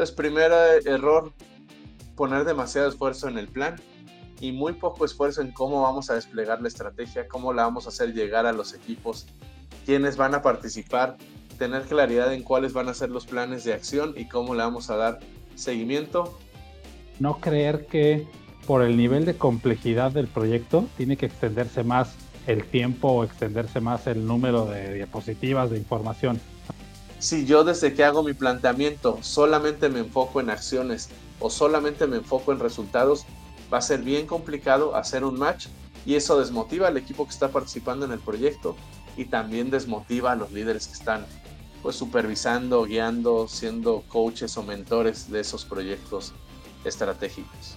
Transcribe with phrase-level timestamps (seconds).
[0.00, 1.30] Entonces, primer eh, error,
[2.16, 3.76] poner demasiado esfuerzo en el plan
[4.40, 7.90] y muy poco esfuerzo en cómo vamos a desplegar la estrategia, cómo la vamos a
[7.90, 9.26] hacer llegar a los equipos,
[9.84, 11.18] quiénes van a participar,
[11.58, 14.88] tener claridad en cuáles van a ser los planes de acción y cómo le vamos
[14.88, 15.18] a dar
[15.54, 16.34] seguimiento.
[17.18, 18.26] No creer que
[18.66, 22.14] por el nivel de complejidad del proyecto tiene que extenderse más
[22.46, 26.40] el tiempo o extenderse más el número de diapositivas de información.
[27.20, 32.16] Si yo desde que hago mi planteamiento solamente me enfoco en acciones o solamente me
[32.16, 33.26] enfoco en resultados,
[33.72, 35.66] va a ser bien complicado hacer un match
[36.06, 38.74] y eso desmotiva al equipo que está participando en el proyecto
[39.18, 41.26] y también desmotiva a los líderes que están
[41.82, 46.32] pues supervisando, guiando, siendo coaches o mentores de esos proyectos
[46.84, 47.76] estratégicos.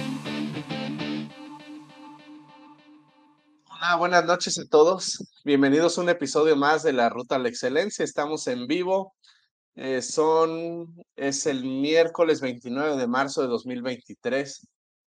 [3.91, 5.21] Hola, buenas noches a todos.
[5.43, 8.05] Bienvenidos a un episodio más de la Ruta a la Excelencia.
[8.05, 9.13] Estamos en vivo.
[9.75, 14.65] Eh, son, es el miércoles 29 de marzo de 2023,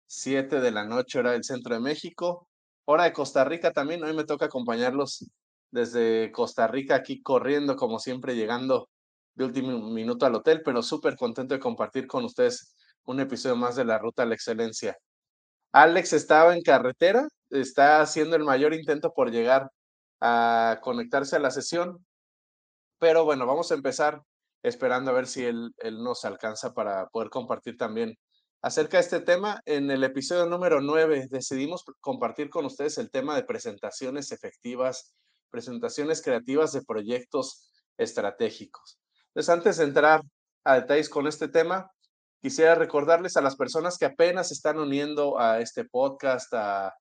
[0.08, 2.50] 7 de la noche, hora del centro de México.
[2.86, 4.04] Hora de Costa Rica también.
[4.04, 5.30] Hoy me toca acompañarlos
[5.70, 8.90] desde Costa Rica, aquí corriendo, como siempre, llegando
[9.36, 13.76] de último minuto al hotel, pero súper contento de compartir con ustedes un episodio más
[13.76, 14.98] de la Ruta a la Excelencia.
[15.74, 19.72] Alex estaba en carretera, está haciendo el mayor intento por llegar
[20.20, 22.06] a conectarse a la sesión,
[23.00, 24.22] pero bueno, vamos a empezar
[24.64, 28.16] esperando a ver si él, él nos alcanza para poder compartir también
[28.62, 29.62] acerca de este tema.
[29.66, 35.16] En el episodio número 9 decidimos compartir con ustedes el tema de presentaciones efectivas,
[35.50, 39.00] presentaciones creativas de proyectos estratégicos.
[39.28, 40.22] Entonces, antes de entrar
[40.64, 41.90] a detalles con este tema,
[42.42, 46.92] Quisiera recordarles a las personas que apenas están uniendo a este podcast, a,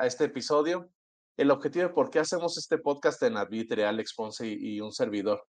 [0.00, 0.90] este episodio,
[1.36, 5.46] el objetivo de por qué hacemos este podcast en Arbitre, Alex Ponce y, un servidor.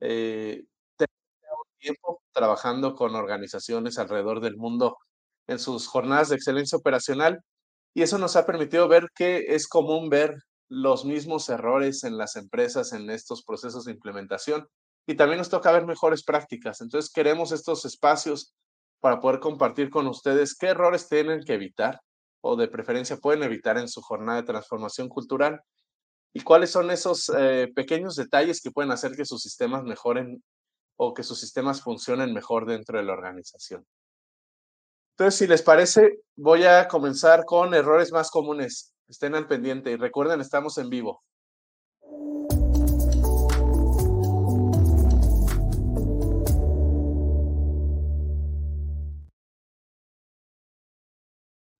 [0.00, 0.64] Eh,
[0.96, 4.96] tenemos tiempo trabajando con organizaciones alrededor del mundo
[5.46, 7.42] en sus jornadas de excelencia operacional
[7.92, 10.34] y eso nos ha permitido ver que es común ver
[10.68, 14.66] los mismos errores en las empresas en estos procesos de implementación
[15.06, 16.80] y también nos toca ver mejores prácticas.
[16.80, 18.54] Entonces queremos estos espacios
[19.00, 22.00] para poder compartir con ustedes qué errores tienen que evitar
[22.40, 25.60] o de preferencia pueden evitar en su jornada de transformación cultural
[26.32, 30.42] y cuáles son esos eh, pequeños detalles que pueden hacer que sus sistemas mejoren
[30.96, 33.86] o que sus sistemas funcionen mejor dentro de la organización.
[35.12, 38.92] Entonces, si les parece, voy a comenzar con errores más comunes.
[39.08, 41.22] Estén al pendiente y recuerden, estamos en vivo.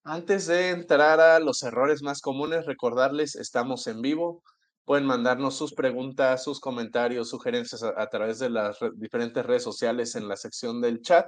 [0.09, 4.45] Antes de entrar a los errores más comunes, recordarles, estamos en vivo.
[4.85, 10.29] Pueden mandarnos sus preguntas, sus comentarios, sugerencias a, través de las diferentes redes sociales en
[10.29, 11.27] la sección del chat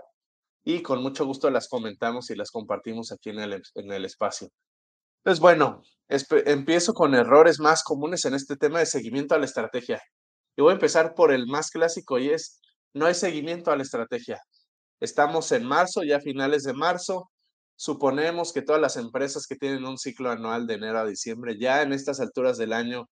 [0.63, 4.49] y con mucho gusto las comentamos y las compartimos aquí en el, en el espacio.
[5.25, 5.83] Pues bueno,
[6.47, 10.01] empiezo con errores más comunes en este tema de seguimiento a la estrategia.
[10.57, 12.61] Y voy a empezar por el más clásico y es,
[12.95, 14.41] no hay seguimiento a la estrategia.
[15.01, 17.29] Estamos en marzo, ya finales de marzo,
[17.81, 21.81] Suponemos que todas las empresas que tienen un ciclo anual de enero a diciembre ya
[21.83, 23.09] en estas alturas del año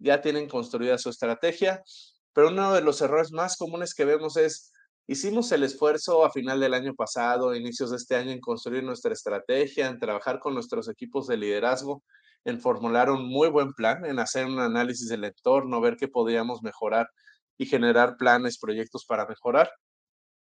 [0.00, 1.84] ya tienen construida su estrategia,
[2.32, 4.72] pero uno de los errores más comunes que vemos es,
[5.06, 9.12] hicimos el esfuerzo a final del año pasado, inicios de este año, en construir nuestra
[9.12, 12.02] estrategia, en trabajar con nuestros equipos de liderazgo,
[12.44, 16.60] en formular un muy buen plan, en hacer un análisis del entorno, ver qué podríamos
[16.64, 17.08] mejorar
[17.56, 19.70] y generar planes, proyectos para mejorar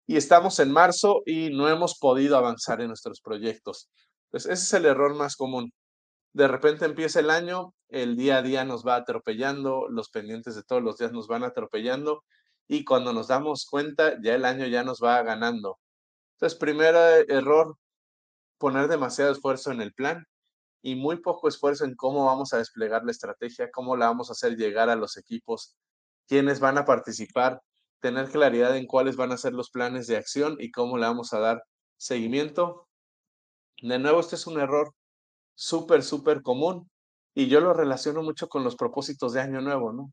[0.07, 3.89] y estamos en marzo y no hemos podido avanzar en nuestros proyectos.
[4.31, 5.73] Pues ese es el error más común.
[6.33, 10.63] De repente empieza el año, el día a día nos va atropellando, los pendientes de
[10.63, 12.23] todos los días nos van atropellando
[12.67, 15.77] y cuando nos damos cuenta ya el año ya nos va ganando.
[16.35, 16.95] Entonces, primer
[17.29, 17.75] error,
[18.57, 20.25] poner demasiado esfuerzo en el plan
[20.81, 24.33] y muy poco esfuerzo en cómo vamos a desplegar la estrategia, cómo la vamos a
[24.33, 25.75] hacer llegar a los equipos,
[26.27, 27.61] quiénes van a participar,
[27.99, 31.33] tener claridad en cuáles van a ser los planes de acción y cómo le vamos
[31.33, 31.63] a dar
[31.97, 32.87] seguimiento.
[33.81, 34.93] De nuevo, este es un error
[35.55, 36.89] súper, súper común
[37.33, 40.11] y yo lo relaciono mucho con los propósitos de año nuevo, ¿no?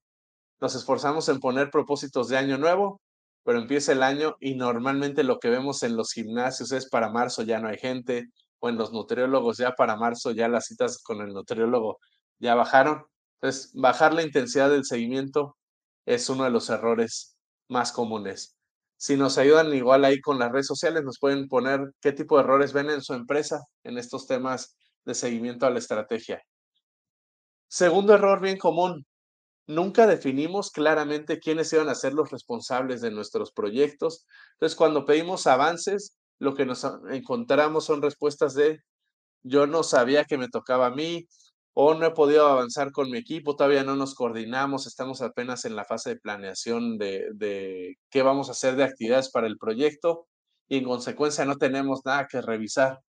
[0.61, 3.01] Nos esforzamos en poner propósitos de año nuevo,
[3.45, 7.43] pero empieza el año y normalmente lo que vemos en los gimnasios es para marzo
[7.43, 8.27] ya no hay gente,
[8.61, 11.99] o en los nutriólogos ya para marzo ya las citas con el nutriólogo
[12.39, 13.05] ya bajaron.
[13.41, 15.57] Entonces, bajar la intensidad del seguimiento
[16.07, 17.34] es uno de los errores
[17.69, 18.57] más comunes.
[18.97, 22.45] Si nos ayudan igual ahí con las redes sociales, nos pueden poner qué tipo de
[22.45, 26.43] errores ven en su empresa en estos temas de seguimiento a la estrategia.
[27.69, 29.05] Segundo error bien común,
[29.67, 34.27] nunca definimos claramente quiénes iban a ser los responsables de nuestros proyectos.
[34.55, 38.81] Entonces, cuando pedimos avances, lo que nos encontramos son respuestas de
[39.43, 41.27] yo no sabía que me tocaba a mí
[41.75, 45.77] o no he podido avanzar con mi equipo, todavía no nos coordinamos, estamos apenas en
[45.77, 50.29] la fase de planeación de, de qué vamos a hacer de actividades para el proyecto
[50.69, 53.01] y en consecuencia no tenemos nada que revisar.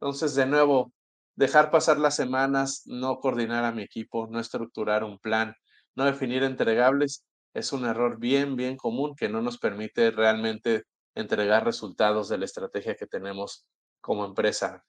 [0.00, 0.92] Entonces, de nuevo,
[1.36, 5.54] dejar pasar las semanas, no coordinar a mi equipo, no estructurar un plan,
[5.96, 7.24] no definir entregables,
[7.54, 10.84] es un error bien, bien común que no nos permite realmente
[11.14, 13.66] entregar resultados de la estrategia que tenemos
[14.00, 14.84] como empresa.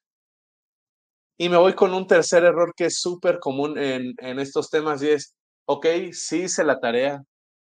[1.41, 5.01] Y me voy con un tercer error que es súper común en, en estos temas
[5.01, 7.21] y es, ok, sí hice la tarea,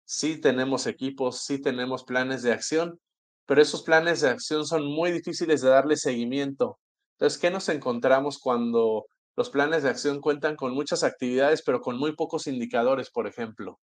[0.06, 3.00] sí tenemos equipos, sí tenemos planes de acción,
[3.46, 6.80] pero esos planes de acción son muy difíciles de darle seguimiento.
[7.20, 9.06] Entonces, ¿qué nos encontramos cuando
[9.36, 13.80] los planes de acción cuentan con muchas actividades, pero con muy pocos indicadores, por ejemplo.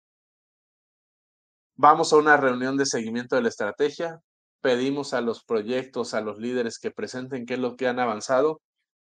[1.77, 4.19] Vamos a una reunión de seguimiento de la estrategia,
[4.61, 8.61] pedimos a los proyectos, a los líderes que presenten qué es lo que han avanzado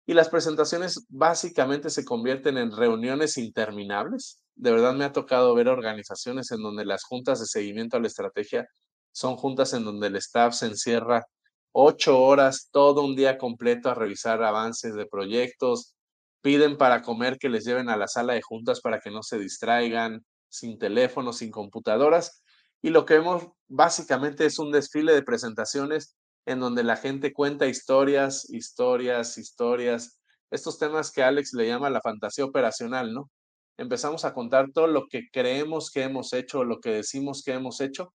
[0.07, 4.41] y las presentaciones básicamente se convierten en reuniones interminables.
[4.55, 8.07] De verdad me ha tocado ver organizaciones en donde las juntas de seguimiento a la
[8.07, 8.69] estrategia
[9.13, 11.27] son juntas en donde el staff se encierra
[11.73, 15.95] ocho horas, todo un día completo a revisar avances de proyectos,
[16.41, 19.39] piden para comer que les lleven a la sala de juntas para que no se
[19.39, 22.43] distraigan, sin teléfonos, sin computadoras.
[22.81, 27.67] Y lo que vemos básicamente es un desfile de presentaciones en donde la gente cuenta
[27.67, 30.21] historias, historias, historias.
[30.51, 33.31] Estos temas que Alex le llama la fantasía operacional, ¿no?
[33.77, 37.81] Empezamos a contar todo lo que creemos que hemos hecho, lo que decimos que hemos
[37.81, 38.15] hecho,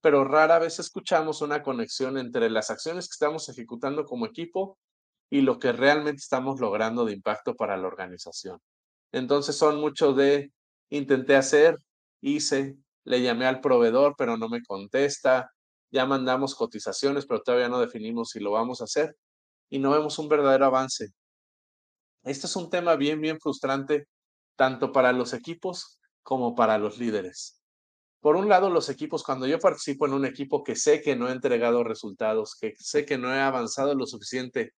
[0.00, 4.78] pero rara vez escuchamos una conexión entre las acciones que estamos ejecutando como equipo
[5.28, 8.58] y lo que realmente estamos logrando de impacto para la organización.
[9.12, 10.52] Entonces son muchos de
[10.90, 11.76] intenté hacer,
[12.20, 15.50] hice, le llamé al proveedor, pero no me contesta,
[15.92, 19.16] ya mandamos cotizaciones, pero todavía no definimos si lo vamos a hacer
[19.70, 21.08] y no vemos un verdadero avance.
[22.24, 24.08] Este es un tema bien, bien frustrante,
[24.56, 27.60] tanto para los equipos como para los líderes.
[28.20, 31.28] Por un lado, los equipos, cuando yo participo en un equipo que sé que no
[31.28, 34.72] he entregado resultados, que sé que no he avanzado lo suficiente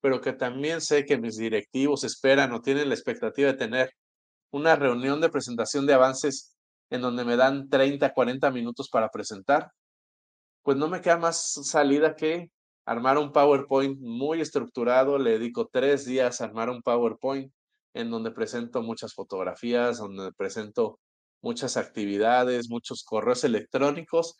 [0.00, 3.92] pero que también sé que mis directivos esperan o tienen la expectativa de tener
[4.50, 6.56] una reunión de presentación de avances
[6.90, 9.72] en donde me dan 30, 40 minutos para presentar,
[10.62, 12.50] pues no me queda más salida que
[12.84, 15.18] armar un PowerPoint muy estructurado.
[15.18, 17.52] Le dedico tres días a armar un PowerPoint
[17.94, 20.98] en donde presento muchas fotografías, donde presento
[21.42, 24.36] muchas actividades, muchos correos electrónicos,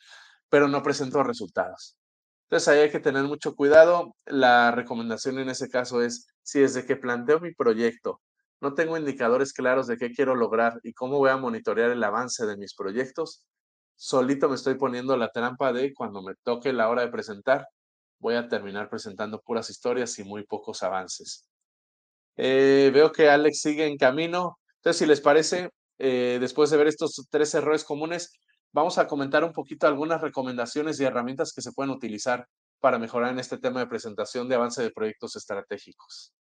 [0.48, 1.96] pero no presento resultados.
[2.44, 4.14] Entonces ahí hay que tener mucho cuidado.
[4.26, 8.20] La recomendación en ese caso es, si desde que planteo mi proyecto
[8.60, 12.44] no tengo indicadores claros de qué quiero lograr y cómo voy a monitorear el avance
[12.44, 13.44] de mis proyectos,
[13.98, 17.66] solito me estoy poniendo la trampa de cuando me toque la hora de presentar,
[18.20, 21.48] voy a terminar presentando puras historias y muy pocos avances.
[22.36, 24.58] Eh, veo que Alex sigue en camino.
[24.76, 28.32] Entonces, si les parece, eh, después de ver estos tres errores comunes,
[28.72, 32.46] vamos a comentar un poquito algunas recomendaciones y herramientas que se pueden utilizar
[32.80, 36.32] para mejorar en este tema de presentación de avance de proyectos estratégicos.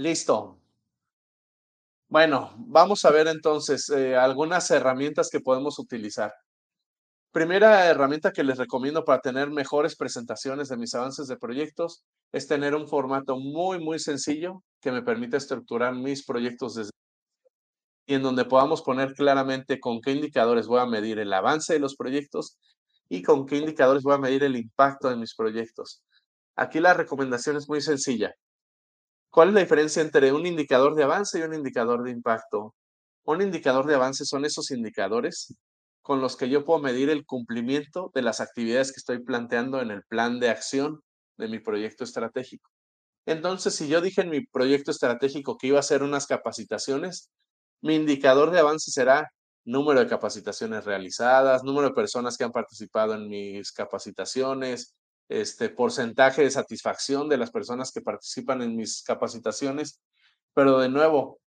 [0.00, 0.58] Listo.
[2.08, 6.32] Bueno, vamos a ver entonces eh, algunas herramientas que podemos utilizar.
[7.32, 12.02] Primera herramienta que les recomiendo para tener mejores presentaciones de mis avances de proyectos
[12.32, 16.92] es tener un formato muy, muy sencillo que me permite estructurar mis proyectos desde
[18.06, 21.78] y en donde podamos poner claramente con qué indicadores voy a medir el avance de
[21.78, 22.56] los proyectos
[23.10, 26.02] y con qué indicadores voy a medir el impacto de mis proyectos.
[26.56, 28.34] Aquí la recomendación es muy sencilla.
[29.30, 32.74] ¿Cuál es la diferencia entre un indicador de avance y un indicador de impacto?
[33.24, 35.54] Un indicador de avance son esos indicadores
[36.02, 39.92] con los que yo puedo medir el cumplimiento de las actividades que estoy planteando en
[39.92, 41.00] el plan de acción
[41.38, 42.70] de mi proyecto estratégico.
[43.26, 47.30] Entonces, si yo dije en mi proyecto estratégico que iba a hacer unas capacitaciones,
[47.82, 49.30] mi indicador de avance será
[49.64, 54.94] número de capacitaciones realizadas, número de personas que han participado en mis capacitaciones,
[55.30, 60.00] este porcentaje de satisfacción de las personas que participan en mis capacitaciones.
[60.54, 61.40] Pero de nuevo,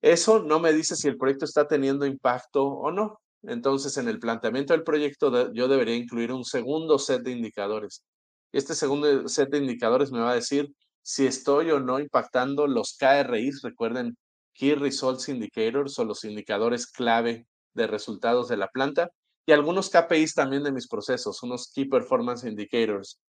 [0.00, 3.20] eso no me dice si el proyecto está teniendo impacto o no.
[3.42, 8.04] Entonces, en el planteamiento del proyecto, yo debería incluir un segundo set de indicadores.
[8.52, 10.72] Este segundo set de indicadores me va a decir
[11.02, 14.16] si estoy o no impactando los KRIs, recuerden,
[14.54, 19.10] Key Results Indicators o los indicadores clave de resultados de la planta
[19.46, 23.20] y algunos KPIs también de mis procesos, unos Key Performance Indicators.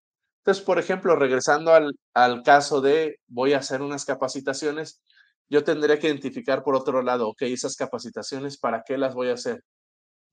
[0.46, 5.02] Entonces, por ejemplo, regresando al, caso de voy a hacer unas capacitaciones,
[5.50, 9.34] yo tendría que identificar por otro lado, ok, esas capacitaciones, ¿para qué las voy a
[9.34, 9.64] hacer?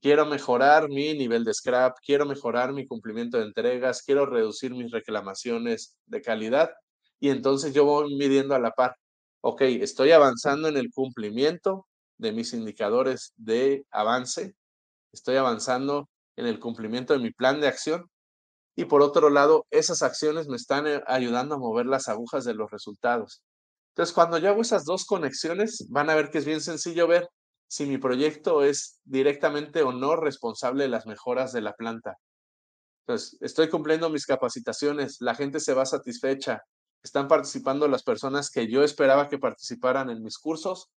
[0.03, 4.91] Quiero mejorar mi nivel de scrap, quiero mejorar mi cumplimiento de entregas, quiero reducir mis
[4.93, 6.73] reclamaciones de calidad
[7.21, 8.97] y entonces yo voy midiendo a la par.
[9.43, 11.87] Ok, estoy avanzando en el cumplimiento
[12.19, 14.55] de mis indicadores de avance,
[15.13, 18.12] estoy avanzando en el cumplimiento de mi plan de acción
[18.75, 22.55] y por otro lado, esas acciones me están eh, ayudando a mover las agujas de
[22.55, 23.43] los resultados.
[23.91, 27.29] Entonces, cuando yo hago esas dos conexiones, van a ver que es bien sencillo ver
[27.69, 32.17] si mi proyecto es directamente o no responsable de las mejoras de la planta.
[33.07, 36.63] Entonces, estoy cumpliendo mis capacitaciones, la gente se va satisfecha,
[37.03, 40.91] están participando las personas que yo esperaba que participaran en mis cursos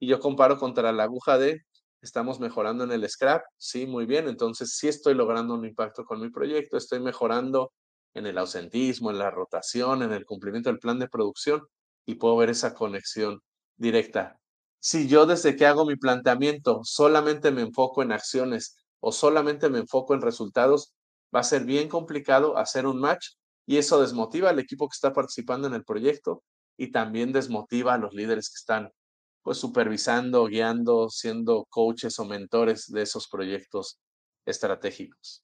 [0.00, 1.62] y yo comparo contra la aguja de
[2.02, 6.20] estamos mejorando en el scrap, sí, muy bien, entonces sí estoy logrando un impacto con
[6.20, 7.72] mi proyecto, estoy mejorando
[8.14, 11.62] en el ausentismo, en la rotación, en el cumplimiento del plan de producción
[12.06, 13.40] y puedo ver esa conexión
[13.76, 14.38] directa.
[14.80, 19.78] Si yo desde que hago mi planteamiento solamente me enfoco en acciones o solamente me
[19.78, 20.94] enfoco en resultados,
[21.34, 23.28] va a ser bien complicado hacer un match
[23.66, 26.42] y eso desmotiva al equipo que está participando en el proyecto
[26.76, 28.90] y también desmotiva a los líderes que están
[29.42, 33.98] pues supervisando, guiando, siendo coaches o mentores de esos proyectos
[34.46, 35.42] estratégicos.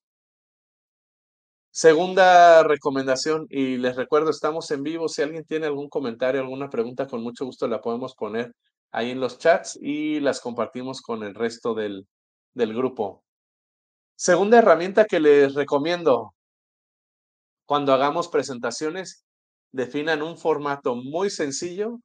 [1.71, 5.09] Segunda recomendación, y les recuerdo, estamos en vivo.
[5.09, 8.53] Si alguien tiene algún comentario, alguna pregunta, con mucho gusto la podemos poner
[8.93, 12.07] ahí en los chats y las compartimos con el resto del,
[12.55, 13.23] del grupo.
[14.17, 16.33] Segunda herramienta que les recomiendo,
[17.67, 19.27] cuando hagamos presentaciones,
[19.71, 22.01] definan un formato muy sencillo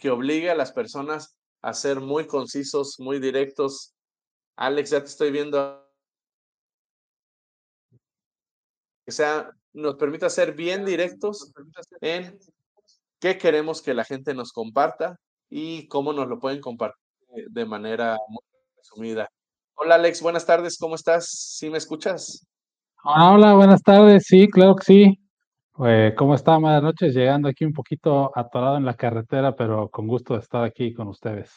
[0.00, 3.94] que obligue a las personas a ser muy concisos, muy directos.
[4.56, 5.86] Alex, ya te estoy viendo.
[9.04, 11.52] Que sea, nos permita ser bien directos
[12.00, 12.38] en
[13.20, 16.96] qué queremos que la gente nos comparta y cómo nos lo pueden compartir
[17.50, 18.42] de manera muy
[18.76, 19.28] resumida.
[19.74, 21.28] Hola Alex, buenas tardes, ¿cómo estás?
[21.28, 22.46] ¿Sí me escuchas?
[23.02, 25.20] Hola, hola, buenas tardes, sí, claro que sí.
[25.80, 26.58] Pues, ¿cómo está?
[26.58, 30.62] Buenas noches, llegando aquí un poquito atorado en la carretera, pero con gusto de estar
[30.62, 31.50] aquí con ustedes.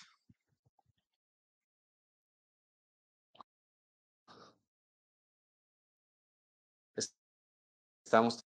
[8.06, 8.46] Estamos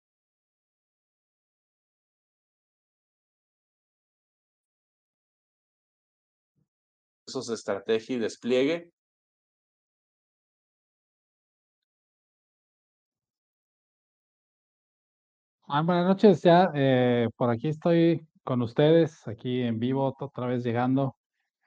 [7.48, 8.91] de estrategia y despliegue
[15.69, 20.63] Ah, buenas noches, ya eh, por aquí estoy con ustedes, aquí en vivo, otra vez
[20.63, 21.17] llegando.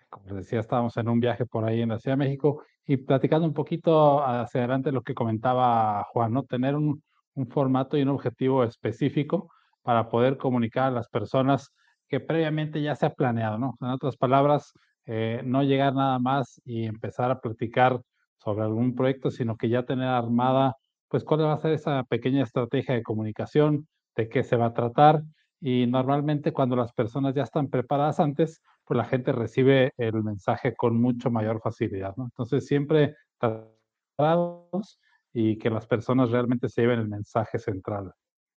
[0.08, 2.96] Como les decía, estábamos en un viaje por ahí en la Ciudad de México y
[2.98, 6.44] platicando un poquito hacia adelante lo que comentaba Juan, ¿no?
[6.44, 7.02] Tener un,
[7.34, 9.50] un formato y un objetivo específico
[9.82, 11.70] para poder comunicar a las personas
[12.08, 13.76] que previamente ya se ha planeado, ¿no?
[13.82, 14.72] En otras palabras,
[15.06, 18.00] eh, no llegar nada más y empezar a platicar
[18.38, 20.76] sobre algún proyecto, sino que ya tener armada
[21.10, 24.74] pues cuál va a ser esa pequeña estrategia de comunicación, de qué se va a
[24.74, 25.22] tratar.
[25.60, 30.74] Y normalmente cuando las personas ya están preparadas antes, pues la gente recibe el mensaje
[30.74, 32.14] con mucho mayor facilidad.
[32.16, 32.24] ¿no?
[32.24, 35.00] Entonces siempre preparados
[35.32, 38.12] y que las personas realmente se lleven el mensaje central,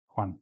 [0.07, 0.39] Juan.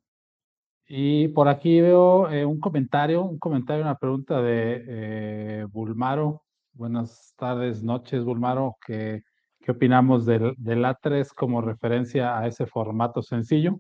[0.88, 6.44] Y por aquí veo eh, un comentario, un comentario, una pregunta de eh, Bulmaro.
[6.74, 9.24] Buenas tardes, noches, Bulmaro, que
[9.62, 13.80] ¿Qué opinamos del, A3 como referencia a ese formato sencillo?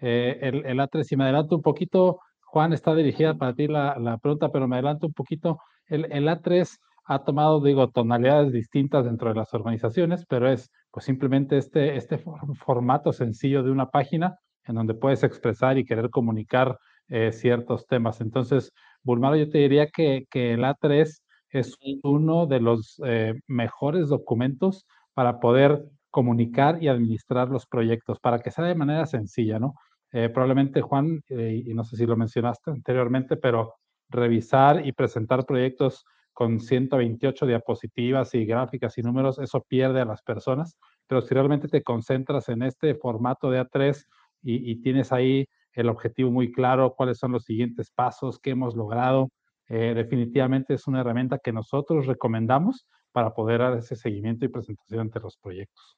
[0.00, 4.52] Eh, el, A3, si me adelanto un poquito, Juan, está dirigida para ti la, pregunta,
[4.52, 5.58] pero me adelanto un poquito.
[5.86, 11.56] El, A3 ha tomado, digo, tonalidades distintas dentro de las organizaciones, pero es pues simplemente
[11.56, 12.22] este, este
[12.64, 16.78] formato sencillo de una página en donde puedes expresar y querer comunicar
[17.08, 18.20] eh, ciertos temas.
[18.20, 24.08] Entonces, Bulmaro, yo te diría que, que el A3 es uno de los eh, mejores
[24.08, 29.72] documentos para poder comunicar y administrar los proyectos, para que sea de manera sencilla, ¿no?
[30.12, 33.76] Eh, probablemente Juan, eh, y no sé si lo mencionaste anteriormente, pero
[34.10, 36.04] revisar y presentar proyectos
[36.34, 41.66] con 128 diapositivas y gráficas y números, eso pierde a las personas, pero si realmente
[41.66, 44.04] te concentras en este formato de A3
[44.42, 49.30] y, tienes ahí el objetivo muy claro, cuáles son los siguientes pasos, qué hemos logrado,
[49.68, 55.00] eh, definitivamente es una herramienta que nosotros recomendamos para poder dar ese seguimiento y presentación
[55.00, 55.96] ante los proyectos.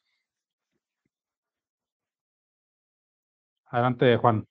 [3.65, 4.47] Adelante, Juan.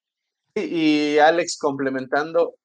[0.54, 2.56] Y, Alex, complementando,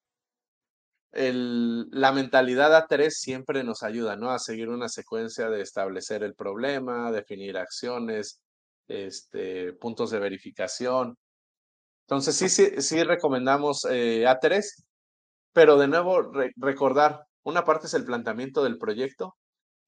[1.13, 4.31] el, la mentalidad A3 siempre nos ayuda, ¿no?
[4.31, 8.43] A seguir una secuencia de establecer el problema, definir acciones,
[8.89, 11.17] este, puntos de verificación.
[12.09, 14.85] Entonces, sí, sí, sí recomendamos eh, A3,
[15.53, 19.37] pero de nuevo recordar, una parte es el planteamiento del proyecto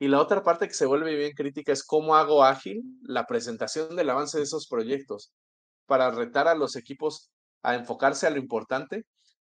[0.04, 3.96] y la otra parte que se vuelve bien crítica es cómo hago ágil la presentación
[3.96, 5.32] del avance de esos proyectos
[5.86, 7.30] para retar a los equipos
[7.62, 9.06] a enfocarse a lo importante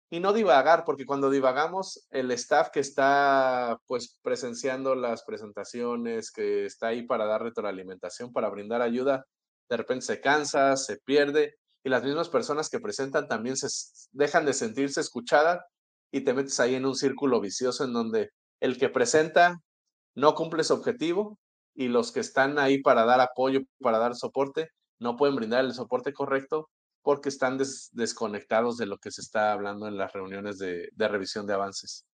[0.09, 6.65] y no divagar, porque cuando divagamos, el staff que está pues presenciando las presentaciones, que
[6.65, 9.25] está ahí para dar retroalimentación, para brindar ayuda,
[9.69, 13.67] de repente se cansa, se pierde y las mismas personas que presentan también se
[14.11, 15.59] dejan de sentirse escuchadas
[16.11, 19.61] y te metes ahí en un círculo vicioso en donde el que presenta
[20.17, 21.37] no cumple su objetivo
[21.75, 24.69] y los que están ahí para dar apoyo, para dar soporte,
[24.99, 26.69] no pueden brindar el soporte correcto
[27.03, 27.59] porque están
[27.91, 32.07] desconectados de lo que se está hablando en las reuniones de, revisión de avances.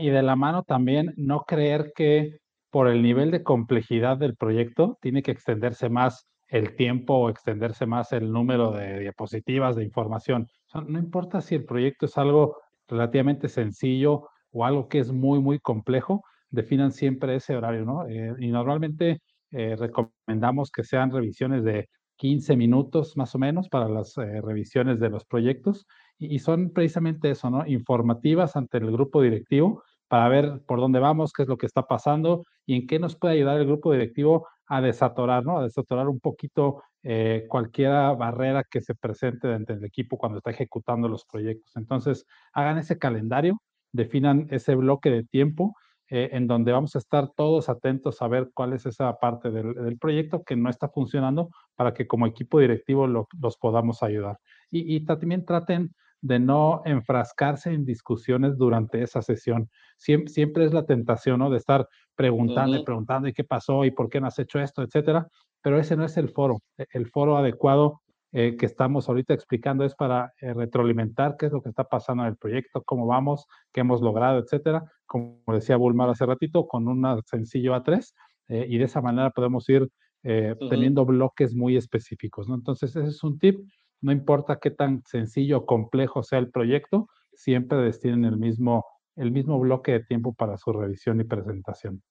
[0.00, 2.38] y de la mano también no creer que
[2.70, 7.86] por el nivel de complejidad del proyecto tiene que extenderse más el tiempo o extenderse
[7.86, 10.48] más el número de diapositivas de información.
[10.88, 15.60] no importa si el proyecto es algo relativamente sencillo o algo que es muy, muy
[15.60, 16.24] complejo,
[16.54, 18.06] definan siempre ese horario, ¿no?
[18.08, 19.20] Eh, y normalmente
[19.50, 25.00] eh, recomendamos que sean revisiones de 15 minutos más o menos para las eh, revisiones
[25.00, 25.86] de los proyectos
[26.18, 27.66] y, son precisamente eso, ¿no?
[27.66, 31.82] Informativas ante el grupo directivo para ver por dónde vamos, qué es lo que está
[31.82, 35.58] pasando y en qué nos puede ayudar el grupo directivo a desatorar, ¿no?
[35.58, 40.50] A desatorar un poquito eh, cualquier barrera que se presente dentro del equipo cuando está
[40.50, 41.76] ejecutando los proyectos.
[41.76, 43.60] Entonces, hagan ese calendario,
[43.92, 45.74] definan ese bloque de tiempo
[46.10, 49.98] eh, en donde vamos a estar todos atentos a ver cuál es esa parte del,
[49.98, 54.38] proyecto que no está funcionando para que como equipo directivo los podamos ayudar.
[54.70, 59.70] Y, también traten de no enfrascarse en discusiones durante esa sesión.
[59.96, 61.48] Siempre, es la tentación, ¿no?
[61.48, 63.84] De estar preguntando y preguntando, ¿y qué pasó?
[63.84, 64.82] ¿Y por qué no has hecho esto?
[64.82, 65.28] Etcétera.
[65.62, 66.60] Pero ese no es el foro.
[66.76, 68.02] E, el foro adecuado
[68.36, 72.24] eh, que estamos ahorita explicando es para eh, retroalimentar qué es lo que está pasando
[72.24, 74.82] en el proyecto, cómo vamos, qué hemos logrado, etcétera.
[75.06, 78.12] Como decía Bulmar hace ratito, con un sencillo A3
[78.48, 79.88] eh, y de esa manera podemos ir
[80.24, 82.48] teniendo bloques muy específicos.
[82.48, 82.56] ¿no?
[82.56, 83.60] Entonces, ese es un tip.
[84.00, 89.30] No importa qué tan sencillo o complejo sea el proyecto, siempre destinen el mismo, el
[89.30, 92.02] mismo bloque de tiempo para su revisión y presentación.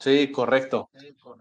[0.00, 0.88] Sí, correcto.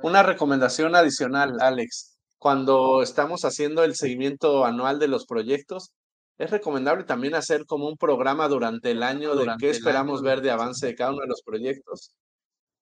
[0.03, 2.17] Una recomendación adicional, Alex.
[2.37, 5.91] Cuando estamos haciendo el seguimiento anual de los proyectos,
[6.37, 10.51] es recomendable también hacer como un programa durante el año de qué esperamos ver de
[10.51, 12.13] avance de cada uno de los proyectos.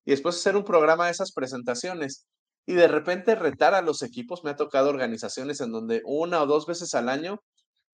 [0.04, 2.26] Y después hacer un programa de esas presentaciones.
[2.66, 4.42] Y de repente retar a los equipos.
[4.42, 7.40] Me ha tocado organizaciones en donde una o dos veces al año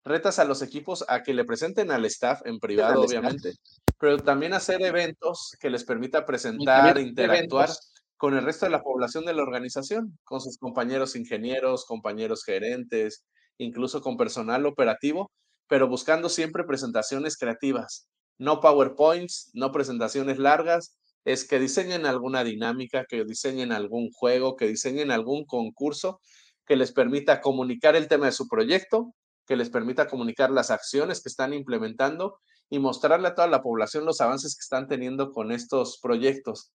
[0.04, 3.54] retas a los equipos a que le presenten al staff en privado, obviamente,
[3.98, 7.70] pero también hacer eventos que les permita presentar, interactuar
[8.16, 13.24] con el resto de la población de la organización, con sus compañeros ingenieros, compañeros gerentes,
[13.58, 15.30] incluso con personal operativo,
[15.68, 23.06] pero buscando siempre presentaciones creativas, no PowerPoints, no presentaciones largas, es que diseñen alguna dinámica,
[23.08, 26.20] que diseñen algún juego, que diseñen algún concurso
[26.66, 29.14] que les permita comunicar el tema de su proyecto,
[29.46, 32.38] que les permita comunicar las acciones que están implementando
[32.70, 36.72] y mostrarle a toda la población los avances que están teniendo con estos proyectos.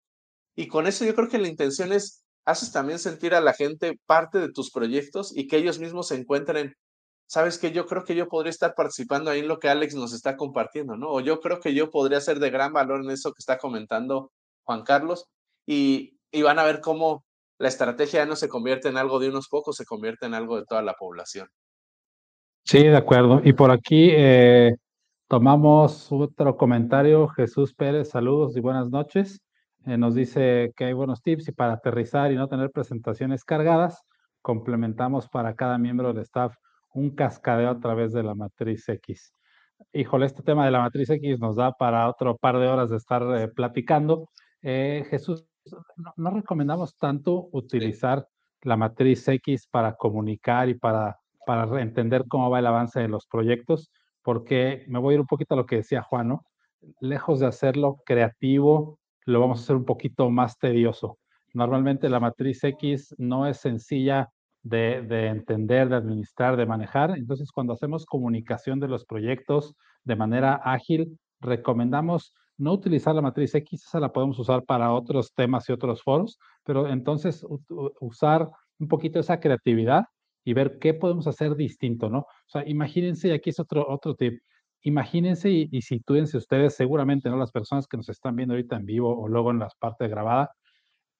[0.57, 4.01] Y con eso yo creo que la intención es, haces también sentir a la gente
[4.07, 6.75] parte de tus proyectos y que ellos mismos se encuentren,
[7.27, 10.13] sabes que yo creo que yo podría estar participando ahí en lo que Alex nos
[10.13, 11.11] está compartiendo, ¿no?
[11.11, 14.33] O yo creo que yo podría ser de gran valor en eso que está comentando
[14.65, 15.27] Juan Carlos
[15.67, 17.25] y, y van a ver cómo
[17.59, 20.57] la estrategia ya no se convierte en algo de unos pocos, se convierte en algo
[20.57, 21.49] de toda la población.
[22.67, 23.41] Sí, de acuerdo.
[23.45, 24.75] Y por aquí eh,
[25.29, 27.29] tomamos otro comentario.
[27.29, 29.41] Jesús Pérez, saludos y buenas noches.
[29.87, 34.03] Eh, nos dice que hay buenos tips y para aterrizar y no tener presentaciones cargadas,
[34.43, 36.57] complementamos para cada miembro del staff
[36.93, 39.33] un cascadeo a través de la matriz X.
[39.93, 42.97] híjole, este tema de la matriz X nos da para otro par de horas de
[42.97, 44.31] estar eh, platicando.
[44.61, 45.47] Jesús,
[46.17, 48.27] no, recomendamos tanto utilizar
[48.63, 53.27] la matriz X para comunicar y para, para entender cómo va el avance de los
[53.27, 53.91] proyectos,
[54.23, 56.45] porque me voy a ir un poquito a lo que decía Juan, ¿no?
[57.01, 61.19] Lejos de hacerlo creativo, lo vamos a hacer un poquito más tedioso.
[61.55, 64.29] Normalmente la matriz X no es sencilla
[64.63, 67.17] de, de, entender, de administrar, de manejar.
[67.17, 73.55] Entonces, cuando hacemos comunicación de los proyectos de manera ágil, recomendamos no utilizar la matriz
[73.55, 77.47] X, esa la podemos usar para otros temas y otros foros, pero entonces
[78.01, 80.07] usar un poquito esa creatividad
[80.47, 82.21] y ver qué podemos hacer distinto, ¿no?
[82.21, 84.41] O sea, imagínense, y aquí es otro, otro tip,
[84.81, 87.37] imagínense y, y sitúense ustedes, seguramente, ¿no?
[87.37, 90.49] Las personas que nos están viendo ahorita en vivo o luego en las partes grabadas,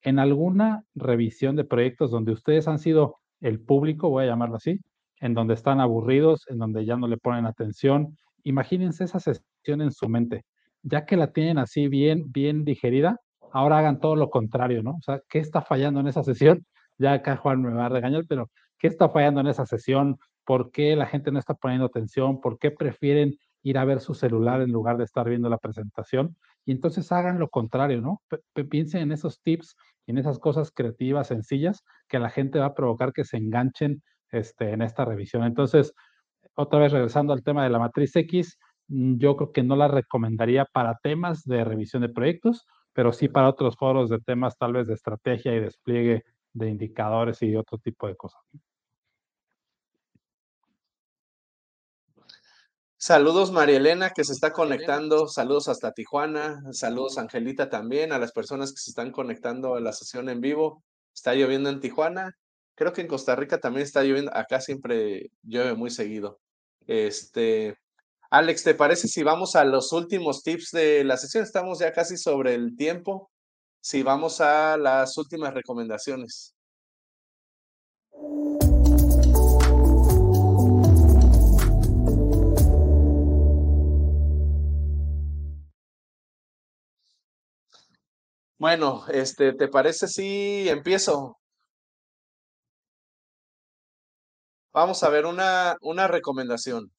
[0.03, 4.79] en alguna revisión de proyectos donde ustedes han sido el público, voy a llamarlo así,
[5.21, 9.93] en donde están aburridos, en donde ya no le ponen atención, imagínense esa sesión en
[9.93, 10.45] su mente
[10.87, 13.21] ya que la tienen así bien, bien digerida,
[13.53, 14.93] ahora hagan todo lo contrario, ¿no?
[14.93, 16.65] O sea, ¿qué está fallando en esa sesión?
[16.97, 20.19] Ya acá Juan me va a regañar, pero ¿qué está fallando en esa sesión?
[20.45, 22.41] ¿Por qué la gente no está poniendo atención?
[22.41, 26.37] ¿Por qué prefieren ir a ver su celular en lugar de estar viendo la presentación?
[26.65, 28.23] Y entonces hagan lo contrario, ¿no?
[28.69, 33.13] piensen en esos tips, en esas cosas creativas, sencillas, que la gente va a provocar
[33.13, 35.45] que se enganchen este, en esta revisión.
[35.45, 35.93] Entonces,
[36.55, 38.59] otra vez regresando al tema de la matriz X,
[38.89, 43.29] Mm, yo creo que no la recomendaría para temas de revisión de proyectos, pero sí
[43.29, 46.25] para otros foros de temas tal vez de estrategia y despliegue
[46.57, 48.41] de indicadores y otro tipo de cosas.
[52.99, 58.33] Saludos María Elena que se está conectando, saludos hasta Tijuana, saludos Angelita también, a las
[58.33, 60.83] personas que se están conectando a la sesión en vivo.
[61.15, 62.37] Está lloviendo en Tijuana,
[62.75, 66.41] creo que en Costa Rica también está lloviendo, acá siempre llueve muy seguido.
[66.87, 67.77] Este,
[68.31, 71.45] Alex, ¿te parece si vamos a los últimos tips de la sesión?
[71.45, 73.31] Estamos ya casi sobre el tiempo.
[73.89, 76.57] Si vamos a las últimas recomendaciones.
[88.59, 91.37] Bueno, este, ¿te parece si empiezo?
[94.73, 96.91] Vamos a ver una, una recomendación.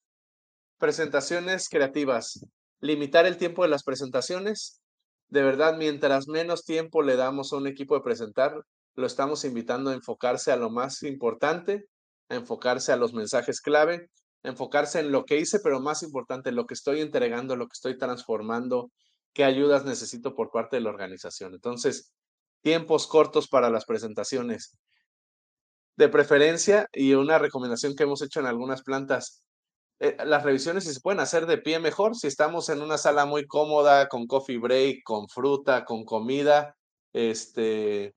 [0.78, 2.46] Presentaciones creativas.
[2.80, 4.80] Limitar el tiempo de las presentaciones.
[5.28, 8.62] De verdad, mientras menos tiempo le damos a un equipo de presentar,
[8.94, 11.84] lo estamos invitando a enfocarse a lo más importante,
[12.28, 14.10] a enfocarse a los mensajes clave,
[14.42, 17.74] a enfocarse en lo que hice, pero más importante, lo que estoy entregando, lo que
[17.74, 18.90] estoy transformando,
[19.34, 21.54] qué ayudas necesito por parte de la organización.
[21.54, 22.12] Entonces,
[22.62, 24.76] tiempos cortos para las presentaciones.
[25.96, 29.42] De preferencia, y una recomendación que hemos hecho en algunas plantas,
[30.00, 33.26] eh, las revisiones si se pueden hacer de pie mejor, si estamos en una sala
[33.26, 36.76] muy cómoda, con coffee break, con fruta, con comida,
[37.12, 38.14] este,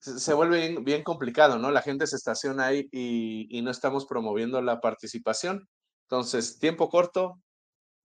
[0.00, 1.70] se, vuelve bien, complicado, ¿no?
[1.70, 5.68] La gente se estaciona ahí y, y no estamos promoviendo la participación.
[6.08, 7.40] Entonces, tiempo corto,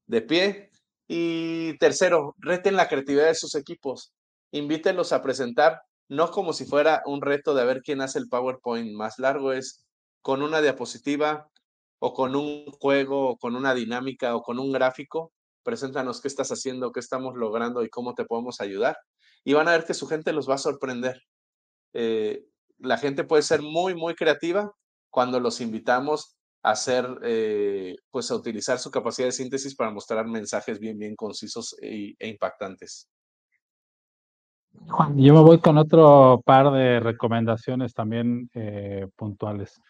[0.07, 0.71] de pie.
[1.07, 4.13] Y tercero, reten la creatividad de sus equipos.
[4.51, 8.93] Invítenlos a presentar, no como si fuera un reto de ver quién hace el PowerPoint
[8.93, 9.85] más largo, es
[10.21, 11.49] con una diapositiva,
[11.99, 15.31] o con un juego, o con una dinámica, o con un gráfico,
[15.63, 18.97] preséntanos qué estás haciendo, qué estamos logrando y cómo te podemos ayudar.
[19.43, 21.21] Y van a ver que su gente los va a sorprender.
[21.93, 22.45] Eh,
[22.77, 24.71] la gente puede ser muy, muy creativa
[25.09, 30.27] cuando los invitamos a hacer, eh, pues a utilizar su capacidad de síntesis para mostrar
[30.27, 33.09] mensajes bien, bien concisos e, impactantes.
[34.87, 39.81] Juan, yo me voy con otro par de recomendaciones también eh, puntuales.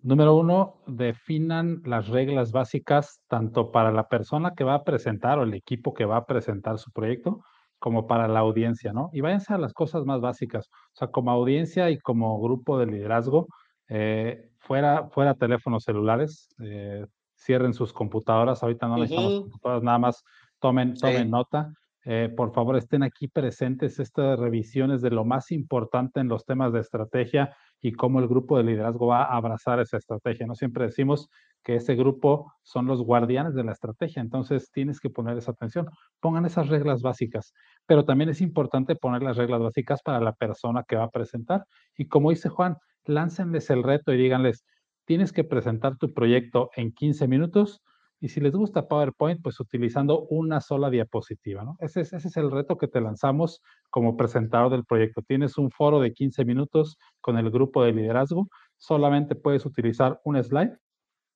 [0.00, 5.42] Número uno, definan las reglas básicas tanto para la persona que va a presentar o
[5.42, 7.40] el equipo que va a presentar su proyecto,
[7.78, 9.10] como para la audiencia, ¿no?
[9.12, 10.68] Y váyanse a las cosas más básicas.
[10.92, 13.48] O sea, como audiencia y como grupo de liderazgo,
[13.88, 17.04] eh, fuera, fuera teléfonos celulares, eh,
[17.36, 18.62] cierren sus computadoras.
[18.62, 20.24] Ahorita no necesitamos computadoras, nada más
[20.60, 21.72] tomen, tomen nota.
[22.10, 26.72] Eh, por favor, estén aquí presentes estas revisiones de lo más importante en los temas
[26.72, 30.46] de estrategia y cómo el grupo de liderazgo va a abrazar esa estrategia.
[30.46, 31.28] No siempre decimos
[31.62, 35.86] que ese grupo son los guardianes de la estrategia, entonces tienes que poner esa atención.
[36.18, 37.52] Pongan esas reglas básicas,
[37.84, 41.66] pero también es importante poner las reglas básicas para la persona que va a presentar.
[41.94, 44.64] Y como dice Juan, láncenles el reto y díganles,
[45.04, 47.82] tienes que presentar tu proyecto en 15 minutos
[48.20, 51.76] y si les gusta PowerPoint, pues utilizando una sola diapositiva, ¿no?
[51.80, 55.22] Ese es, ese es el reto que te lanzamos como presentador del proyecto.
[55.22, 60.42] Tienes un foro de 15 minutos con el grupo de liderazgo, solamente puedes utilizar un
[60.42, 60.76] slide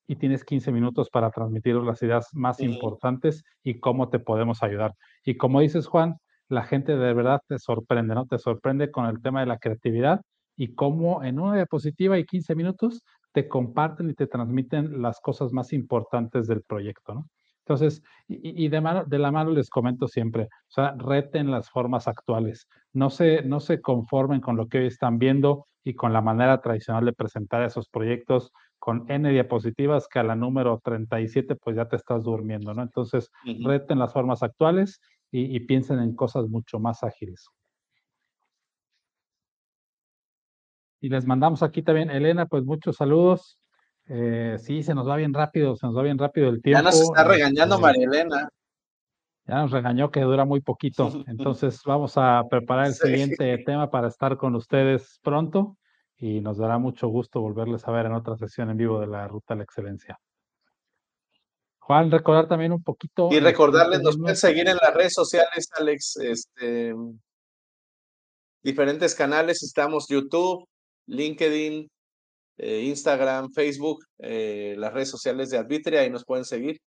[0.08, 4.94] y tienes 15 minutos para transmitir las ideas más importantes y cómo te podemos ayudar.
[5.24, 6.16] Y como dices, Juan,
[6.48, 8.26] la gente de verdad te sorprende, ¿no?
[8.26, 10.20] Te sorprende con el tema de la creatividad
[10.56, 15.52] y cómo en una diapositiva y 15 minutos te comparten y te transmiten las cosas
[15.52, 17.28] más importantes del proyecto, ¿no?
[17.64, 22.66] Entonces, y, de, de, la mano les comento siempre, o sea, reten las formas actuales,
[22.92, 26.60] no se, no se conformen con lo que hoy están viendo y con la manera
[26.60, 31.86] tradicional de presentar esos proyectos con N diapositivas que a la número 37 pues ya
[31.86, 32.82] te estás durmiendo, ¿no?
[32.82, 33.30] Entonces,
[33.64, 37.48] reten las formas actuales y, piensen en cosas mucho más ágiles.
[41.02, 43.58] Y les mandamos aquí también, Elena, pues muchos saludos.
[44.06, 46.78] Eh, sí, se nos va bien rápido, se nos va bien rápido el tiempo.
[46.78, 48.48] Ya nos está regañando este, María Elena.
[49.44, 51.10] Ya nos regañó que dura muy poquito.
[51.26, 55.76] Entonces vamos a preparar el siguiente tema para estar con ustedes pronto
[56.18, 59.26] y nos dará mucho gusto volverles a ver en otra sesión en vivo de la
[59.26, 60.20] Ruta a la Excelencia.
[61.80, 63.28] Juan, recordar también un poquito.
[63.32, 66.94] Y recordarles, nos pueden seguir en las redes sociales, Alex, este,
[68.62, 70.64] diferentes canales, estamos YouTube,
[71.06, 71.90] LinkedIn,
[72.58, 76.80] eh, Instagram, Facebook, eh, las redes sociales de Arbitria, ahí nos pueden seguir.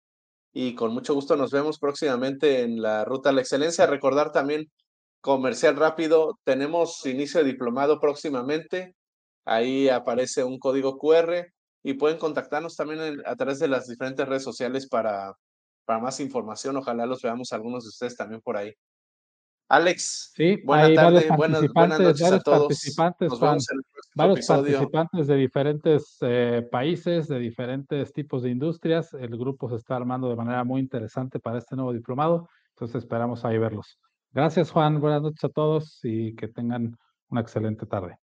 [0.53, 3.87] Y con mucho gusto nos vemos próximamente en la Ruta a la Excelencia.
[3.87, 4.71] Recordar también,
[5.21, 8.95] comercial rápido, tenemos inicio de diplomado próximamente.
[9.45, 11.47] Ahí aparece un código QR
[11.83, 15.35] y pueden contactarnos también a través de las diferentes redes sociales para,
[15.85, 16.77] para más información.
[16.77, 18.73] Ojalá los veamos algunos de ustedes también por ahí.
[19.73, 22.69] Alex, sí, buenas tardes, buenas, noches a todos.
[22.69, 28.51] Participantes, Nos vemos en el varios participantes de diferentes eh, países, de diferentes tipos de
[28.51, 29.15] industrias.
[29.15, 32.51] El grupo se está armando de manera muy interesante para este nuevo diplomado.
[32.75, 33.99] Entonces esperamos ahí verlos.
[34.31, 35.01] Gracias, Juan.
[35.01, 36.95] Buenas noches a todos y que tengan
[37.31, 38.19] una excelente tarde.